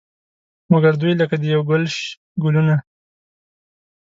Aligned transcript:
مګر 0.71 0.93
دوی 1.01 1.13
لکه 1.21 1.35
د 1.39 1.43
یو 1.53 1.61
ګلش 1.69 1.95
ګلونه. 2.41 2.75